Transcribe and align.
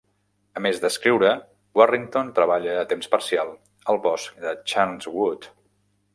A 0.59 0.61
més 0.65 0.79
d'escriure, 0.85 1.33
Warrington 1.81 2.31
treballa 2.39 2.73
a 2.79 2.87
temps 2.95 3.11
parcial 3.13 3.53
al 3.95 4.01
bosc 4.09 4.43
de 4.49 4.57
Charnwood. 4.73 5.49